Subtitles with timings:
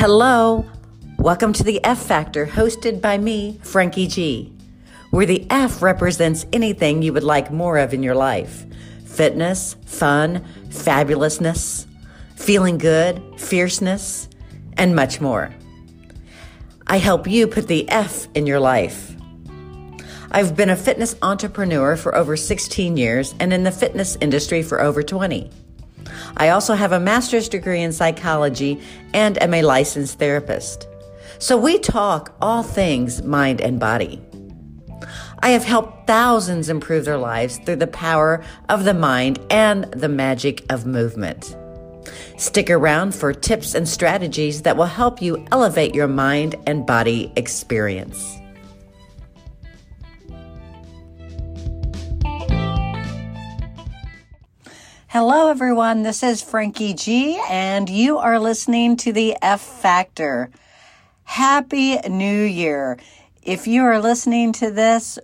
[0.00, 0.64] Hello,
[1.18, 4.50] welcome to the F Factor, hosted by me, Frankie G,
[5.10, 8.64] where the F represents anything you would like more of in your life
[9.04, 11.84] fitness, fun, fabulousness,
[12.34, 14.30] feeling good, fierceness,
[14.78, 15.54] and much more.
[16.86, 19.14] I help you put the F in your life.
[20.30, 24.80] I've been a fitness entrepreneur for over 16 years and in the fitness industry for
[24.80, 25.50] over 20.
[26.40, 28.80] I also have a master's degree in psychology
[29.12, 30.88] and am a licensed therapist.
[31.38, 34.22] So we talk all things mind and body.
[35.40, 40.08] I have helped thousands improve their lives through the power of the mind and the
[40.08, 41.54] magic of movement.
[42.38, 47.30] Stick around for tips and strategies that will help you elevate your mind and body
[47.36, 48.39] experience.
[55.12, 56.04] Hello, everyone.
[56.04, 60.52] This is Frankie G, and you are listening to the F Factor.
[61.24, 62.96] Happy New Year.
[63.42, 65.18] If you are listening to this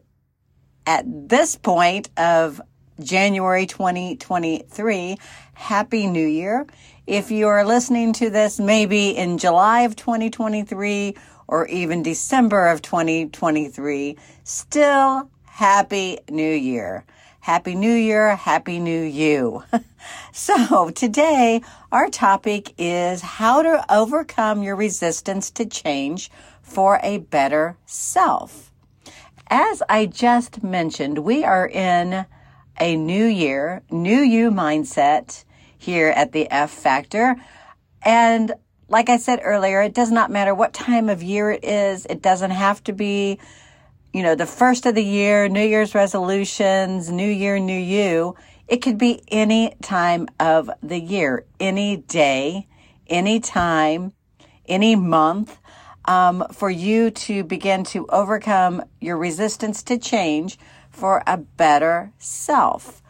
[0.88, 2.60] at this point of
[2.98, 5.18] January 2023,
[5.54, 6.66] Happy New Year.
[7.06, 11.14] If you are listening to this maybe in July of 2023
[11.46, 17.04] or even December of 2023, still Happy New Year.
[17.46, 19.62] Happy New Year, Happy New You.
[20.32, 26.28] so today our topic is how to overcome your resistance to change
[26.60, 28.72] for a better self.
[29.46, 32.26] As I just mentioned, we are in
[32.80, 35.44] a new year, new you mindset
[35.78, 37.36] here at the F Factor.
[38.02, 38.54] And
[38.88, 42.06] like I said earlier, it does not matter what time of year it is.
[42.06, 43.38] It doesn't have to be
[44.16, 48.34] you know, the first of the year, New Year's resolutions, New Year, New You.
[48.66, 52.66] It could be any time of the year, any day,
[53.08, 54.14] any time,
[54.64, 55.58] any month,
[56.06, 60.58] um, for you to begin to overcome your resistance to change
[60.88, 63.02] for a better self.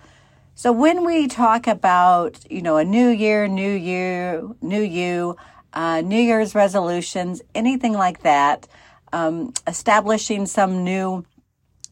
[0.56, 5.36] So when we talk about, you know, a new year, new you, new you,
[5.72, 8.66] uh, New Year's resolutions, anything like that,
[9.12, 11.24] um, establishing some new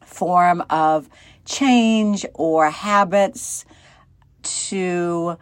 [0.04, 1.08] form of
[1.44, 3.64] change or habits
[4.42, 5.36] to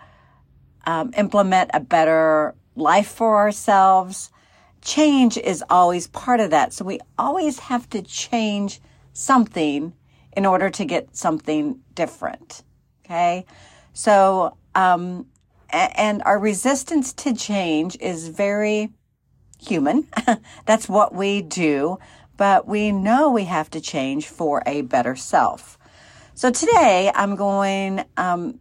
[0.86, 4.30] um, implement a better life for ourselves.
[4.80, 6.72] Change is always part of that.
[6.72, 8.80] So we always have to change
[9.12, 9.92] something
[10.36, 12.62] in order to get something different.
[13.04, 13.44] Okay.
[13.92, 15.26] So, um,
[15.70, 18.90] and our resistance to change is very
[19.66, 20.06] human.
[20.66, 21.98] That's what we do,
[22.36, 25.78] but we know we have to change for a better self.
[26.34, 28.58] So today I'm going um,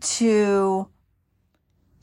[0.00, 0.88] to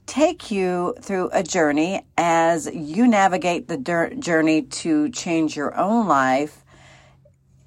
[0.06, 3.78] take you through a journey as you navigate the
[4.19, 6.63] journey to change your own life.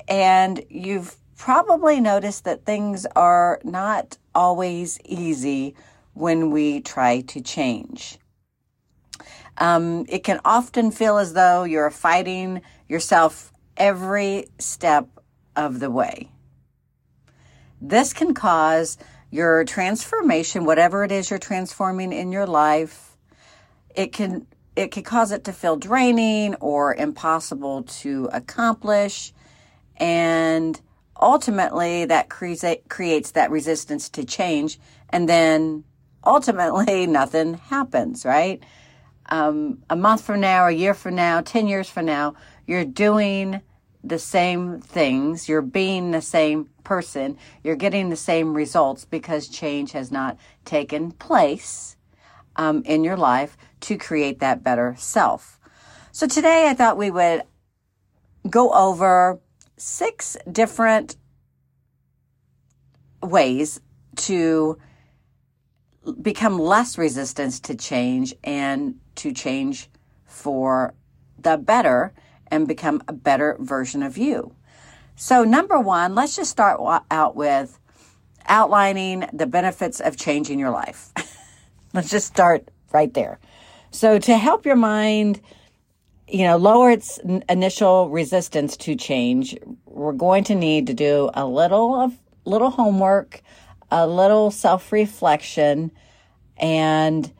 [0.08, 5.74] And you've probably noticed that things are not always easy
[6.14, 8.19] when we try to change.
[9.60, 15.06] Um, it can often feel as though you're fighting yourself every step
[15.54, 16.30] of the way.
[17.80, 18.98] This can cause
[19.30, 23.16] your transformation, whatever it is you're transforming in your life,
[23.94, 29.32] it can it can cause it to feel draining or impossible to accomplish
[29.96, 30.80] and
[31.20, 34.78] ultimately that creates creates that resistance to change
[35.10, 35.84] and then
[36.24, 38.62] ultimately nothing happens, right?
[39.30, 42.34] Um, a month from now, a year from now, 10 years from now,
[42.66, 43.60] you're doing
[44.02, 49.92] the same things, you're being the same person, you're getting the same results because change
[49.92, 51.96] has not taken place
[52.56, 55.58] um, in your life to create that better self.
[56.12, 57.42] So today I thought we would
[58.48, 59.40] go over
[59.76, 61.16] six different
[63.22, 63.80] ways
[64.16, 64.78] to
[66.22, 69.88] become less resistant to change and to change
[70.24, 70.94] for
[71.38, 72.12] the better
[72.50, 74.54] and become a better version of you.
[75.16, 76.80] So, number one, let's just start
[77.10, 77.78] out with
[78.46, 81.12] outlining the benefits of changing your life.
[81.94, 83.38] let's just start right there.
[83.90, 85.40] So, to help your mind,
[86.26, 87.18] you know, lower its
[87.48, 93.42] initial resistance to change, we're going to need to do a little of little homework,
[93.90, 95.90] a little self reflection,
[96.56, 97.32] and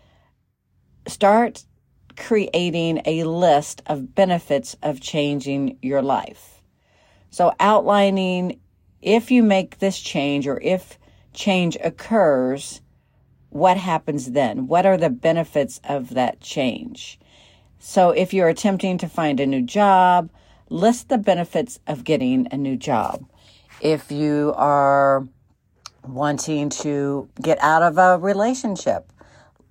[1.06, 1.64] start
[2.16, 6.62] creating a list of benefits of changing your life.
[7.30, 8.60] So, outlining
[9.02, 10.98] if you make this change or if
[11.32, 12.80] change occurs,
[13.50, 14.66] what happens then?
[14.66, 17.18] What are the benefits of that change?
[17.78, 20.30] So if you're attempting to find a new job,
[20.68, 23.24] list the benefits of getting a new job.
[23.80, 25.26] If you are
[26.04, 29.12] wanting to get out of a relationship,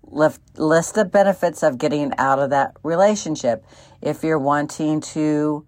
[0.03, 3.65] list, list the benefits of getting out of that relationship.
[4.01, 5.65] If you're wanting to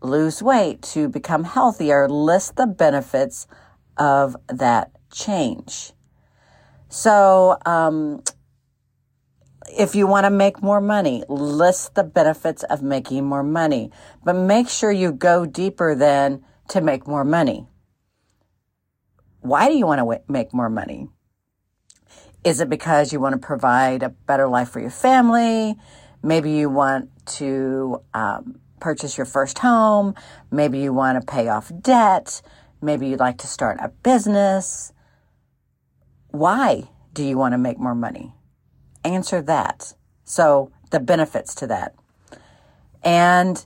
[0.00, 3.46] lose weight, to become healthier, list the benefits
[3.96, 5.92] of that change.
[6.88, 8.22] So, um,
[9.78, 13.90] if you want to make more money, list the benefits of making more money,
[14.24, 17.66] but make sure you go deeper than to make more money.
[19.42, 21.08] Why do you want to make more money?
[22.44, 25.76] Is it because you want to provide a better life for your family?
[26.22, 30.14] Maybe you want to um, purchase your first home.
[30.50, 32.40] Maybe you want to pay off debt.
[32.80, 34.92] Maybe you'd like to start a business.
[36.30, 38.34] Why do you want to make more money?
[39.04, 39.94] Answer that.
[40.24, 41.94] So, the benefits to that.
[43.02, 43.64] And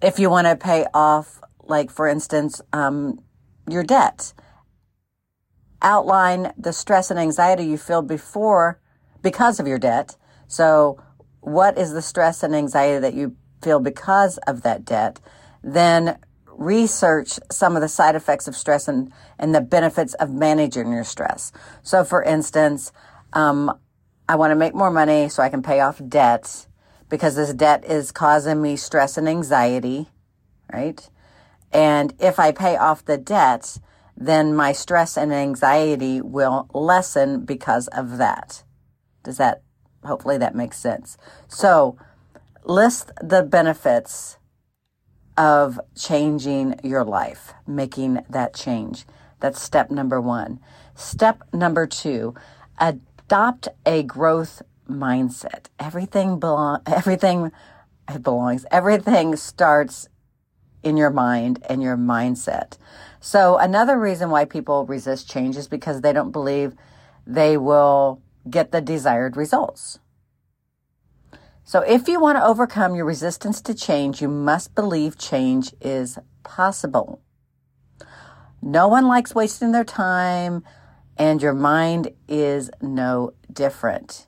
[0.00, 3.20] if you want to pay off, like for instance, um,
[3.68, 4.32] your debt,
[5.82, 8.80] outline the stress and anxiety you feel before
[9.22, 10.16] because of your debt.
[10.48, 11.02] So,
[11.40, 15.20] what is the stress and anxiety that you feel because of that debt?
[15.62, 16.18] Then
[16.48, 21.04] research some of the side effects of stress and, and the benefits of managing your
[21.04, 21.52] stress.
[21.82, 22.92] So, for instance,
[23.32, 23.78] um,
[24.28, 26.66] I want to make more money so I can pay off debt
[27.08, 30.08] because this debt is causing me stress and anxiety,
[30.72, 31.08] right?
[31.72, 33.78] And if I pay off the debt,
[34.16, 38.64] then my stress and anxiety will lessen because of that.
[39.22, 39.62] Does that,
[40.04, 41.18] hopefully that makes sense.
[41.48, 41.98] So
[42.64, 44.38] list the benefits
[45.36, 49.04] of changing your life, making that change.
[49.40, 50.60] That's step number one.
[50.94, 52.34] Step number two,
[52.78, 55.66] adopt a growth mindset.
[55.78, 57.52] Everything belong, everything
[58.22, 60.08] belongs, everything starts
[60.82, 62.78] in your mind and your mindset.
[63.20, 66.74] So another reason why people resist change is because they don't believe
[67.26, 69.98] they will get the desired results.
[71.64, 76.18] So if you want to overcome your resistance to change, you must believe change is
[76.44, 77.20] possible.
[78.62, 80.62] No one likes wasting their time
[81.18, 84.26] and your mind is no different.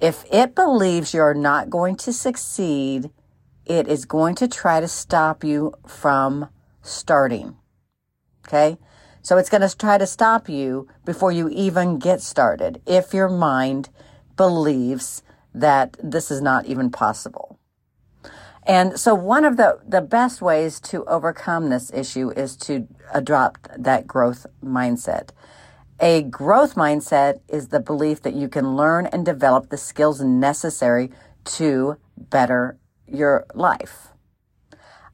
[0.00, 3.10] If it believes you're not going to succeed,
[3.66, 6.48] it is going to try to stop you from
[6.82, 7.56] starting.
[8.46, 8.78] Okay.
[9.22, 13.28] So it's going to try to stop you before you even get started if your
[13.28, 13.88] mind
[14.36, 17.58] believes that this is not even possible.
[18.62, 23.68] And so one of the, the best ways to overcome this issue is to adopt
[23.82, 25.30] that growth mindset.
[25.98, 31.10] A growth mindset is the belief that you can learn and develop the skills necessary
[31.44, 34.08] to better your life.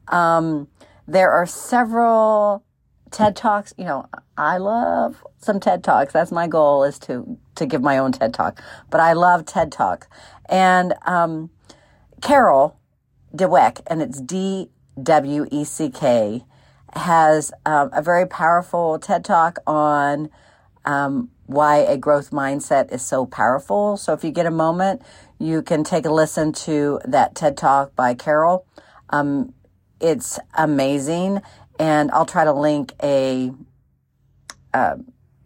[0.07, 0.67] Um,
[1.07, 2.63] there are several
[3.11, 3.73] TED Talks.
[3.77, 4.05] You know,
[4.37, 6.13] I love some TED Talks.
[6.13, 8.61] That's my goal is to, to give my own TED Talk.
[8.89, 10.07] But I love TED Talk.
[10.49, 11.49] And um,
[12.21, 12.79] Carol
[13.35, 14.69] Dweck, and it's D
[15.01, 16.43] W E C K,
[16.95, 20.29] has um, a very powerful TED Talk on
[20.85, 23.97] um, why a growth mindset is so powerful.
[23.97, 25.01] So if you get a moment,
[25.39, 28.65] you can take a listen to that TED Talk by Carol.
[29.09, 29.53] Um,
[29.99, 31.41] it's amazing,
[31.79, 33.51] and I'll try to link a.
[34.73, 34.97] Uh,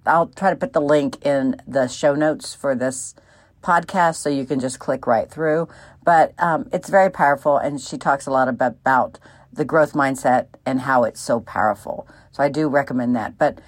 [0.06, 3.14] I'll try to put the link in the show notes for this
[3.62, 5.68] podcast so you can just click right through.
[6.04, 9.20] But um, it's very powerful, and she talks a lot about, about
[9.52, 12.08] the growth mindset and how it's so powerful.
[12.32, 13.38] So I do recommend that.
[13.38, 13.60] But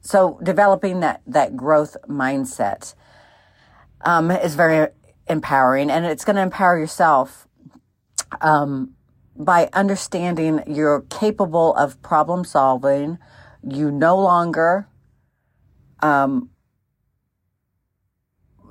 [0.00, 2.94] so developing that that growth mindset
[4.00, 4.88] um, is very
[5.28, 7.46] empowering, and it's going to empower yourself
[8.40, 8.94] um,
[9.36, 13.18] by understanding you're capable of problem solving.
[13.62, 14.88] You no longer
[16.00, 16.50] um,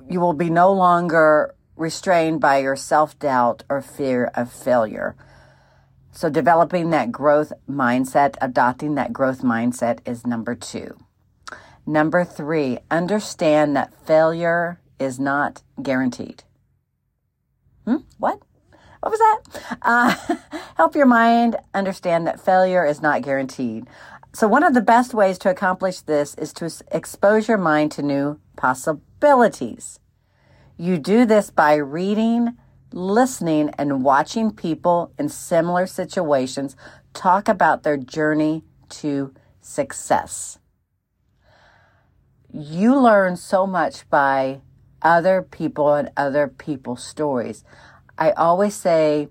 [0.08, 5.16] you will be no longer restrained by your self doubt or fear of failure.
[6.12, 10.98] So, developing that growth mindset, adopting that growth mindset is number two.
[11.86, 16.42] Number three, understand that failure is not guaranteed.
[17.88, 18.02] Hmm?
[18.18, 18.42] What?
[19.00, 19.78] What was that?
[19.80, 20.14] Uh,
[20.76, 23.86] help your mind understand that failure is not guaranteed.
[24.34, 28.02] So, one of the best ways to accomplish this is to expose your mind to
[28.02, 30.00] new possibilities.
[30.76, 32.58] You do this by reading,
[32.92, 36.76] listening, and watching people in similar situations
[37.14, 38.64] talk about their journey
[39.00, 40.58] to success.
[42.52, 44.60] You learn so much by
[45.02, 47.64] other people and other people's stories.
[48.16, 49.28] I always say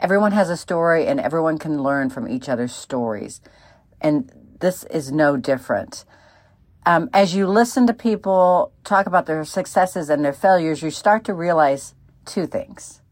[0.00, 3.40] everyone has a story and everyone can learn from each other's stories.
[4.00, 4.30] And
[4.60, 6.04] this is no different.
[6.86, 11.24] Um, as you listen to people talk about their successes and their failures, you start
[11.24, 11.94] to realize
[12.24, 13.02] two things.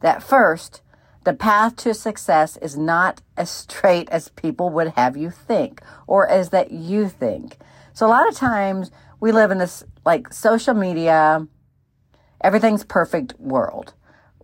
[0.00, 0.82] That first,
[1.24, 6.28] the path to success is not as straight as people would have you think or
[6.28, 7.58] as that you think.
[7.92, 11.46] So a lot of times we live in this like social media,
[12.40, 13.94] everything's perfect world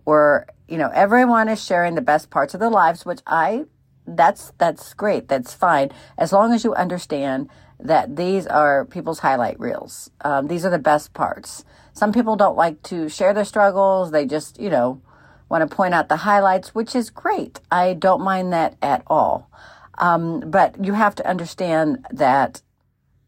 [0.03, 3.65] where, you know, everyone is sharing the best parts of their lives, which I,
[4.07, 5.27] that's, that's great.
[5.27, 5.91] That's fine.
[6.17, 7.49] As long as you understand
[7.79, 10.09] that these are people's highlight reels.
[10.21, 11.63] Um, these are the best parts.
[11.93, 14.11] Some people don't like to share their struggles.
[14.11, 15.01] They just, you know,
[15.47, 17.59] want to point out the highlights, which is great.
[17.71, 19.49] I don't mind that at all.
[19.97, 22.61] Um, but you have to understand that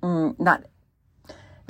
[0.01, 0.63] mm, not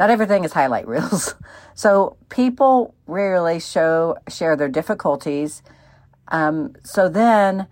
[0.01, 1.35] not everything is highlight reels.
[1.73, 5.63] So people rarely show share their difficulties.
[6.27, 7.67] Um, so then,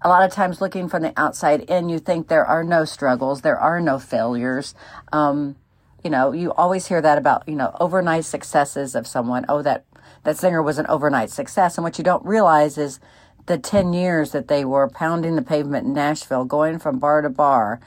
[0.00, 3.42] a lot of times, looking from the outside in, you think there are no struggles,
[3.42, 4.74] there are no failures.
[5.12, 5.56] Um,
[6.02, 9.44] you know, you always hear that about you know overnight successes of someone.
[9.50, 9.84] Oh, that
[10.24, 11.76] that singer was an overnight success.
[11.76, 12.98] And what you don't realize is
[13.44, 17.28] the 10 years that they were pounding the pavement in Nashville, going from bar to
[17.28, 17.80] bar,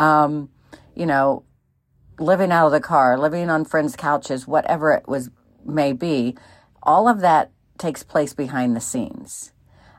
[0.00, 0.48] um,
[0.96, 1.44] you know,
[2.18, 5.30] living out of the car, living on friends' couches, whatever it was
[5.64, 6.36] may be,
[6.82, 9.52] all of that takes place behind the scenes.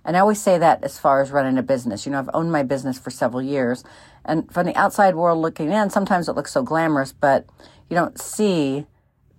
[0.05, 2.05] And I always say that as far as running a business.
[2.05, 3.83] You know, I've owned my business for several years.
[4.23, 7.47] And from the outside world looking in, sometimes it looks so glamorous, but
[7.89, 8.85] you don't see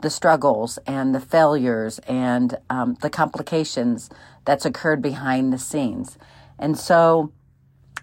[0.03, 4.11] the struggles and the failures and um, the complications
[4.45, 6.19] that's occurred behind the scenes.
[6.59, 7.33] And so,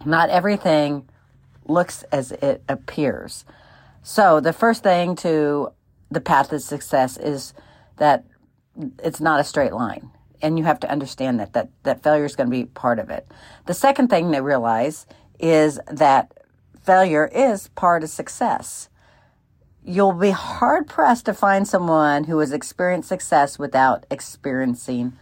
[0.06, 1.08] not everything
[1.66, 3.46] looks as it appears.
[4.04, 5.72] So, the first thing to
[6.12, 7.54] the path to success is
[7.98, 8.26] that
[9.04, 10.12] it's not a straight line.
[10.42, 13.10] And you have to understand that, that, that failure is going to be part of
[13.10, 13.26] it.
[13.66, 15.06] The second thing to realize
[15.40, 16.38] is that
[16.84, 18.90] failure is part of success
[19.86, 25.14] you'll be hard pressed to find someone who has experienced success without experiencing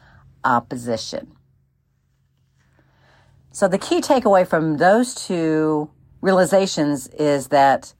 [0.44, 1.36] opposition.
[3.52, 5.90] So, the key takeaway from those two
[6.22, 7.94] realizations is that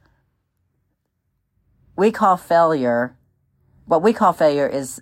[1.96, 3.16] we call failure,
[3.86, 5.02] what we call failure is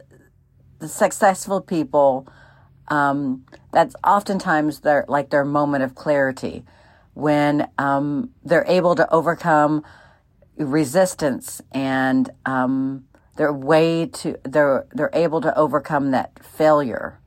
[0.80, 2.28] the successful people.
[2.88, 6.66] Um, that's oftentimes their like their moment of clarity
[7.14, 9.84] when um, they're able to overcome
[10.58, 13.06] resistance and um,
[13.36, 17.20] their way to they're they're able to overcome that failure.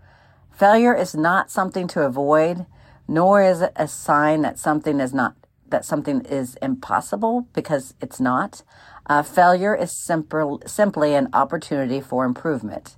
[0.50, 2.66] Failure is not something to avoid,
[3.08, 5.34] nor is it a sign that something is not
[5.68, 8.62] that something is impossible because it's not.
[9.06, 12.96] Uh, failure is simple, simply an opportunity for improvement.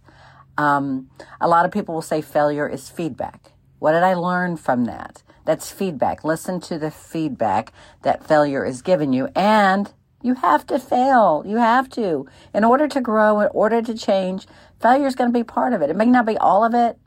[0.57, 3.53] Um, a lot of people will say failure is feedback.
[3.79, 5.23] What did I learn from that?
[5.45, 6.25] That's feedback.
[6.25, 9.93] Listen to the feedback that failure is giving you and
[10.23, 11.43] you have to fail.
[11.47, 12.27] You have to.
[12.55, 14.47] In order to grow, in order to change,
[14.81, 15.91] failure is going to be part of it.
[15.91, 16.99] It may not be all of it,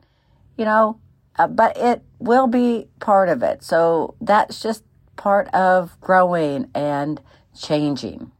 [0.56, 1.00] you know,
[1.36, 3.64] uh, but it will be part of it.
[3.64, 4.84] So that's just
[5.16, 7.20] part of growing and
[7.60, 8.30] changing.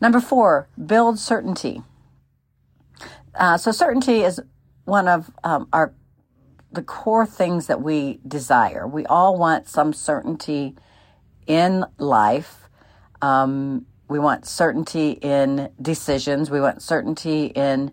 [0.00, 1.82] Number four, build certainty.
[3.34, 4.40] Uh, so certainty is
[4.84, 5.94] one of um, our
[6.72, 8.86] the core things that we desire.
[8.86, 10.76] We all want some certainty
[11.48, 12.60] in life
[13.22, 16.50] um, we want certainty in decisions.
[16.50, 17.92] We want certainty in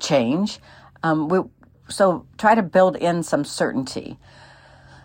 [0.00, 0.60] change.
[1.02, 1.40] Um, we,
[1.88, 4.18] so try to build in some certainty.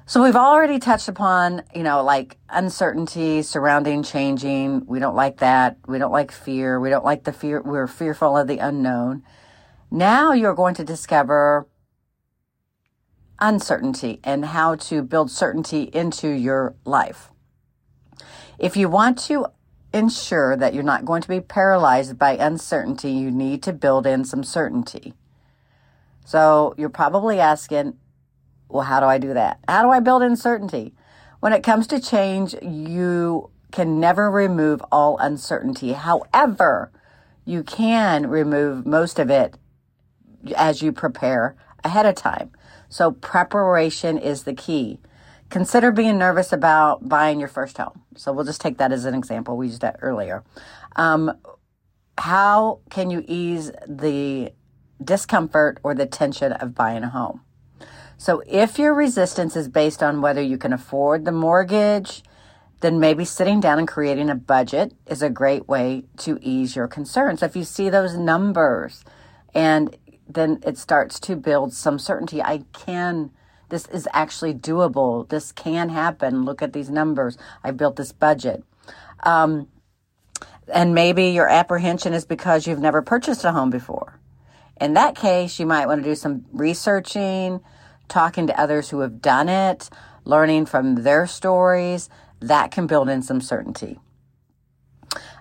[0.06, 4.86] So we've already touched upon, you know, like uncertainty surrounding changing.
[4.86, 5.78] We don't like that.
[5.88, 6.78] We don't like fear.
[6.78, 7.62] We don't like the fear.
[7.62, 9.24] We're fearful of the unknown.
[9.90, 11.68] Now you're going to discover
[13.40, 17.32] uncertainty and how to build certainty into your life.
[18.60, 19.48] If you want to
[19.94, 24.26] ensure that you're not going to be paralyzed by uncertainty, you need to build in
[24.26, 25.14] some certainty.
[26.26, 27.98] So you're probably asking,
[28.70, 29.60] well, how do I do that?
[29.68, 30.94] How do I build in certainty?
[31.40, 35.94] When it comes to change, you can never remove all uncertainty.
[35.94, 36.92] However,
[37.46, 39.56] you can remove most of it
[40.56, 42.52] as you prepare ahead of time.
[42.90, 45.00] So preparation is the key.
[45.50, 48.02] Consider being nervous about buying your first home.
[48.16, 49.58] So we'll just take that as an example.
[49.58, 50.44] We used that earlier.
[50.96, 51.38] Um,
[52.18, 54.54] how can you ease the
[55.04, 57.42] discomfort or the tension of buying a home?
[58.24, 62.24] So if your resistance is based on whether you can afford the mortgage,
[62.80, 66.88] then maybe sitting down and creating a budget is a great way to ease your
[66.88, 67.44] concerns.
[67.44, 69.04] If you see those numbers
[69.54, 72.42] and then it starts to build some certainty.
[72.42, 73.30] I can,
[73.68, 75.28] this is actually doable.
[75.28, 76.46] This can happen.
[76.46, 77.38] Look at these numbers.
[77.62, 78.64] I built this budget.
[79.24, 79.68] Um,
[80.74, 84.18] and maybe your apprehension is because you've never purchased a home before.
[84.80, 87.60] In that case, you might want to do some researching,
[88.08, 89.90] talking to others who have done it,
[90.26, 92.10] learning from their stories.
[92.40, 94.00] That can build in some certainty.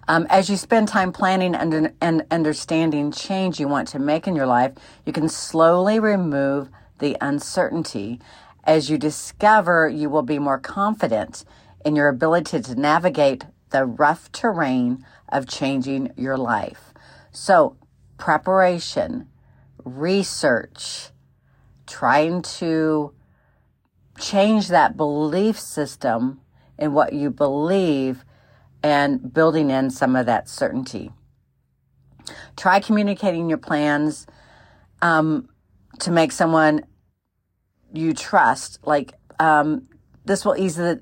[0.09, 4.35] Um, as you spend time planning and, and understanding change you want to make in
[4.35, 4.73] your life,
[5.07, 8.21] you can slowly remove the uncertainty.
[8.65, 11.45] As you discover, you will be more confident
[11.85, 16.93] in your ability to navigate the rough terrain of changing your life.
[17.31, 17.77] So,
[18.19, 19.29] preparation,
[19.85, 21.11] research,
[21.93, 23.13] trying to
[24.19, 26.41] change that belief system
[26.79, 28.25] in what you believe
[28.83, 31.13] and building in some of that certainty.
[32.57, 34.27] Try communicating your plans
[35.03, 35.49] um,
[36.01, 36.85] to make someone
[37.93, 38.79] you trust.
[38.85, 39.89] Like um,
[40.25, 41.01] this will ease the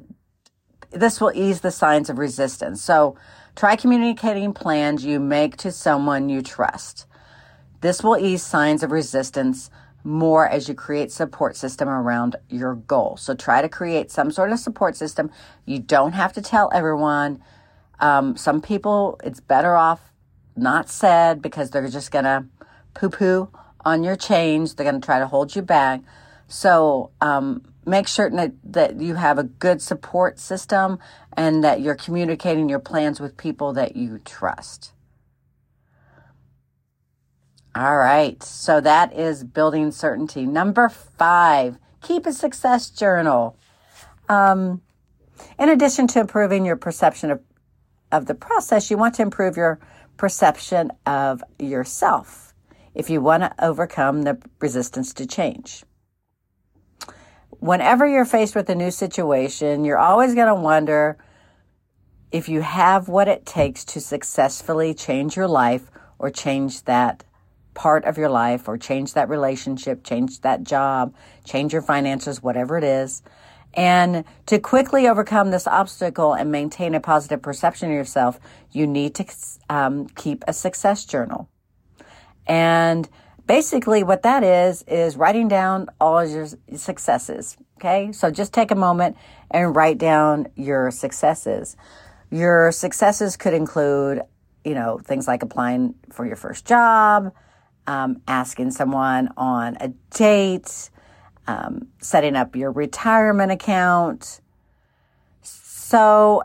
[0.90, 2.82] this will ease the signs of resistance.
[2.82, 3.16] So
[3.54, 7.06] try communicating plans you make to someone you trust.
[7.80, 9.70] This will ease signs of resistance
[10.04, 13.16] more as you create support system around your goal.
[13.16, 15.30] So try to create some sort of support system.
[15.66, 17.42] You don't have to tell everyone.
[17.98, 20.12] Um, some people, it's better off
[20.56, 22.44] not said because they're just to
[22.94, 23.48] poo poo
[23.84, 24.74] on your change.
[24.74, 26.00] They're to try to hold you back.
[26.48, 30.98] So um, make certain that, that you have a good support system
[31.34, 34.92] and that you're communicating your plans with people that you trust.
[37.80, 38.42] All right.
[38.42, 40.44] So that is building certainty.
[40.44, 43.56] Number five, keep a success journal.
[44.28, 44.82] Um,
[45.58, 47.40] in addition to improving your perception of
[48.12, 49.80] of the process, you want to improve your
[50.18, 52.52] perception of yourself
[52.94, 55.82] if you want to overcome the resistance to change.
[57.60, 61.16] Whenever you're faced with a new situation, you're always going to wonder
[62.30, 67.24] if you have what it takes to successfully change your life or change that
[67.74, 72.76] part of your life or change that relationship, change that job, change your finances, whatever
[72.76, 73.22] it is.
[73.74, 78.40] And to quickly overcome this obstacle and maintain a positive perception of yourself,
[78.72, 79.24] you need to
[79.68, 81.48] um, keep a success journal.
[82.46, 83.08] And
[83.46, 87.56] basically, what that is, is writing down all your successes.
[87.78, 88.12] Okay.
[88.12, 89.16] So just take a moment
[89.50, 91.76] and write down your successes.
[92.30, 94.22] Your successes could include,
[94.64, 97.32] you know, things like applying for your first job,
[97.90, 100.90] um, asking someone on a date,
[101.48, 104.40] um, setting up your retirement account.
[105.42, 106.44] So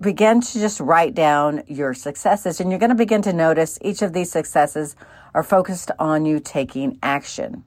[0.00, 4.02] begin to just write down your successes, and you're going to begin to notice each
[4.02, 4.96] of these successes
[5.32, 7.62] are focused on you taking action.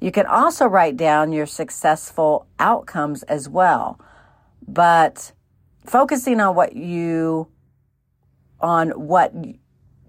[0.00, 3.98] You can also write down your successful outcomes as well,
[4.68, 5.32] but
[5.86, 7.48] focusing on what you
[8.60, 9.32] on what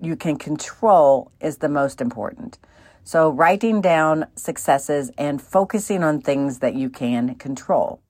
[0.01, 2.57] you can control is the most important.
[3.03, 8.01] So writing down successes and focusing on things that you can control.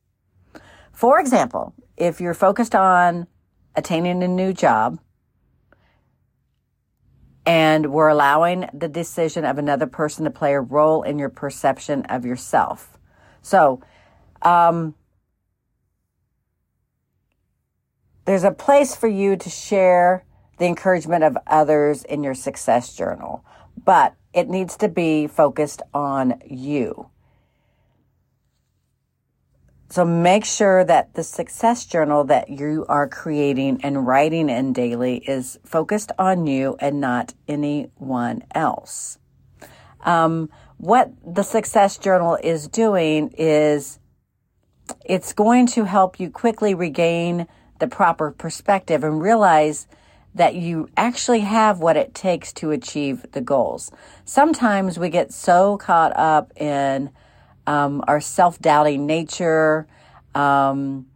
[0.91, 3.27] For example, if you're focused on
[3.75, 4.99] attaining a new job
[7.45, 12.04] and we're allowing the decision of another person to play a role in your perception
[12.06, 12.97] of yourself.
[13.41, 13.82] So,
[14.41, 14.95] um,
[18.25, 20.23] there's a place for you to share
[20.62, 23.43] the encouragement of others in your success journal,
[23.84, 27.10] but it needs to be focused on you.
[29.89, 35.17] So make sure that the success journal that you are creating and writing in daily
[35.17, 39.17] is focused on you and not anyone else.
[40.02, 40.47] Um,
[40.78, 43.97] what the success journal is doing is
[45.04, 47.47] it's going to help you quickly regain
[47.80, 49.88] the proper perspective and realize
[50.36, 53.91] that you actually have what it takes to achieve the goals.
[54.26, 57.10] Sometimes we get so caught up in
[57.67, 59.88] um, our self doubting nature,
[60.34, 61.08] um,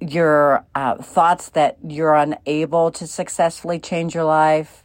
[0.00, 4.84] your uh, thoughts that you're unable to successfully change your life,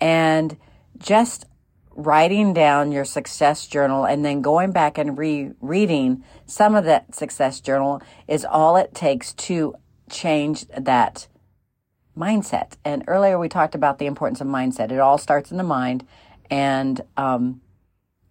[0.00, 0.56] and
[0.98, 1.46] just
[1.94, 7.60] writing down your success journal and then going back and rereading some of that success
[7.60, 9.74] journal is all it takes to
[10.08, 11.26] change that
[12.16, 12.76] mindset.
[12.84, 14.90] And earlier we talked about the importance of mindset.
[14.90, 16.06] It all starts in the mind.
[16.50, 17.60] And um,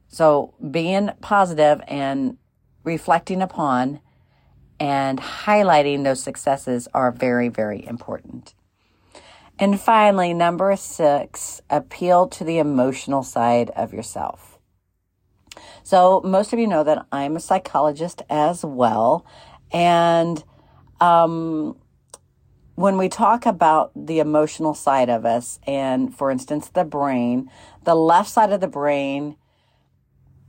[0.07, 2.37] so being positive and
[2.83, 3.99] reflecting upon
[4.79, 8.53] and highlighting those successes are very, very important.
[9.59, 14.57] And finally, number six, appeal to the emotional side of yourself.
[15.83, 19.23] So, most of you know that I'm a psychologist as well.
[19.71, 20.43] And
[20.99, 21.75] um,
[22.81, 27.49] when we talk about the emotional side of us, and for instance, the brain,
[27.83, 29.35] the left side of the brain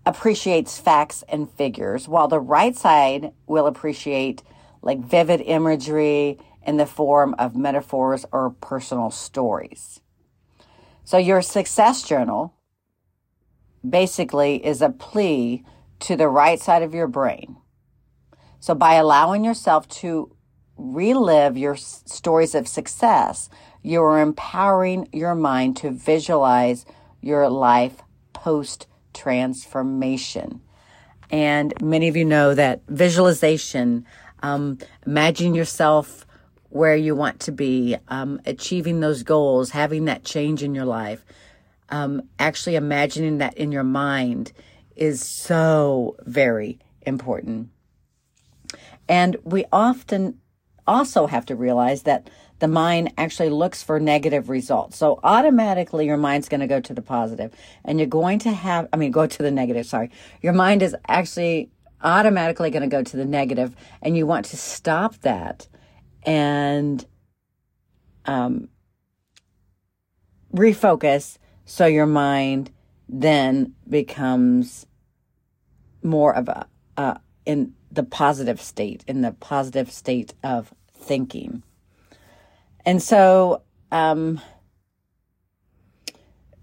[0.05, 4.43] appreciates facts and figures, while the right side will appreciate
[4.81, 10.01] like vivid imagery in the form of metaphors or personal stories.
[11.05, 12.55] So your success journal
[13.89, 15.65] basically is a plea
[16.01, 17.57] to the right side of your brain.
[18.59, 20.35] So by allowing yourself to
[20.77, 23.49] relive your stories of success,
[23.83, 26.85] you are empowering your mind to visualize
[27.21, 30.61] your life post transformation.
[31.31, 34.07] And many of you know that visualization,
[34.43, 36.27] um, imagine yourself
[36.69, 41.25] where you want to be, um, achieving those goals, having that change in your life,
[41.91, 44.53] um, actually imagining that in your mind
[44.97, 47.69] is so very important.
[49.09, 50.39] And we often
[50.87, 54.97] also have to realize that the mind actually looks for negative results.
[54.97, 57.53] So automatically your mind's going to go to the positive
[57.85, 60.11] and you're going to have, I mean, go to the negative, sorry.
[60.43, 61.71] Your mind is actually
[62.03, 65.69] automatically going to go to the negative and you want to stop that
[66.25, 67.05] and
[68.27, 68.69] um,
[70.55, 72.71] refocus so your mind
[73.09, 74.87] then becomes
[76.03, 76.67] more of a,
[76.97, 77.15] uh,
[77.45, 81.63] in the positive state, in the positive state of thinking.
[82.85, 84.41] And so, um,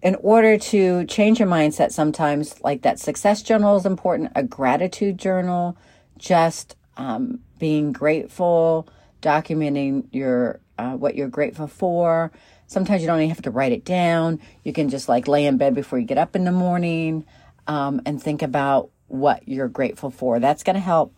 [0.02, 5.18] in order to change your mindset, sometimes like that success journal is important, a gratitude
[5.18, 5.78] journal,
[6.18, 8.88] just um, being grateful,
[9.22, 12.32] documenting your uh, what you're grateful for.
[12.68, 14.40] Sometimes you don't even have to write it down.
[14.64, 17.26] You can just like lay in bed before you get up in the morning
[17.68, 20.40] um, and think about what you're grateful for.
[20.40, 21.14] That's going to help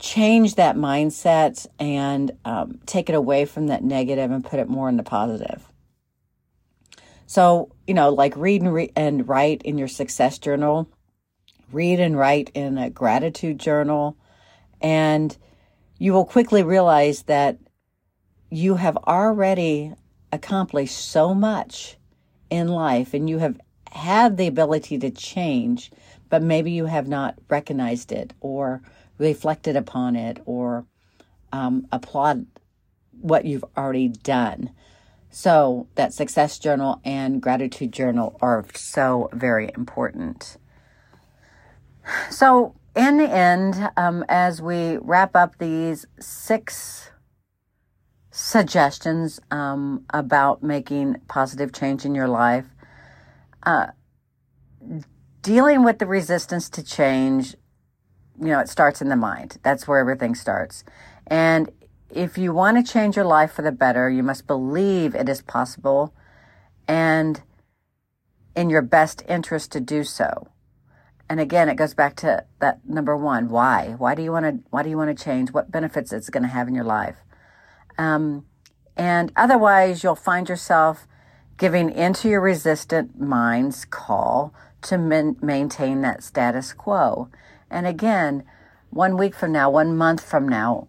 [0.00, 4.88] change that mindset and um, take it away from that negative and put it more
[4.88, 5.70] in the positive.
[7.26, 10.88] So, you know, like read and, re- and write in your success journal,
[11.70, 14.16] read and write in a gratitude journal,
[14.80, 15.36] and
[15.98, 17.58] you will quickly realize that
[18.50, 19.92] you have already
[20.32, 21.96] accomplished so much
[22.48, 23.60] in life and you have
[23.92, 25.90] had the ability to change,
[26.30, 28.80] but maybe you have not recognized it or
[29.18, 30.86] reflected upon it or
[31.52, 32.46] um, applaud
[33.20, 34.70] what you've already done.
[35.32, 40.56] So, that success journal and gratitude journal are so very important.
[42.30, 47.10] So, in the end, um, as we wrap up these six
[48.32, 52.66] suggestions um, about making positive change in your life,
[53.62, 53.88] uh,
[55.42, 57.54] dealing with the resistance to change
[58.40, 59.58] you know, it starts in the mind.
[59.62, 60.82] That's where everything starts.
[61.26, 61.70] And
[62.08, 65.42] if you want to change your life for the better, you must believe it is
[65.42, 66.14] possible
[66.88, 67.42] and
[68.56, 70.48] in your best interest to do so.
[71.28, 73.94] And again, it goes back to that number one, why?
[73.96, 75.52] Why do you want to, why do you want to change?
[75.52, 77.16] What benefits it's going to have in your life?
[77.98, 78.46] Um,
[78.96, 81.06] and otherwise you'll find yourself
[81.58, 87.28] giving into your resistant mind's call to maintain that status quo.
[87.70, 88.44] And again,
[88.90, 90.88] one week from now, one month from now,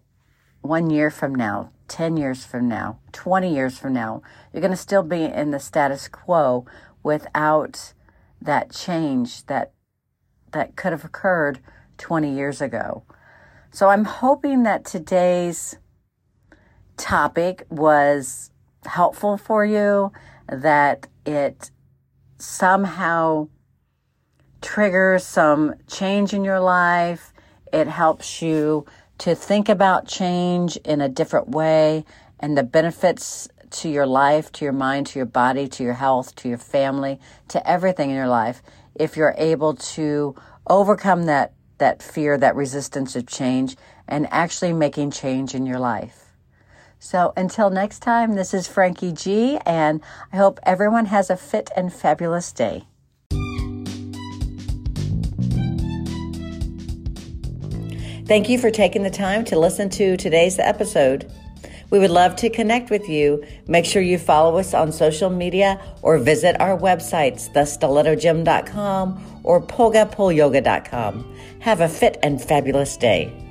[0.60, 4.76] one year from now, 10 years from now, 20 years from now, you're going to
[4.76, 6.64] still be in the status quo
[7.02, 7.92] without
[8.40, 9.72] that change that
[10.52, 11.60] that could have occurred
[11.98, 13.04] 20 years ago.
[13.70, 15.76] So I'm hoping that today's
[16.96, 18.50] topic was
[18.84, 20.12] helpful for you,
[20.48, 21.70] that it
[22.38, 23.48] somehow
[24.62, 27.32] triggers some change in your life.
[27.72, 28.86] It helps you
[29.18, 32.04] to think about change in a different way
[32.40, 36.34] and the benefits to your life, to your mind, to your body, to your health,
[36.36, 38.62] to your family, to everything in your life.
[38.94, 40.34] If you're able to
[40.66, 46.26] overcome that, that fear, that resistance of change, and actually making change in your life.
[46.98, 50.00] So until next time, this is Frankie G, and
[50.32, 52.84] I hope everyone has a fit and fabulous day.
[58.32, 61.30] Thank you for taking the time to listen to today's episode.
[61.90, 63.44] We would love to connect with you.
[63.68, 71.36] Make sure you follow us on social media or visit our websites, thestilettogym.com or polgapoleyoga.com.
[71.60, 73.41] Have a fit and fabulous day.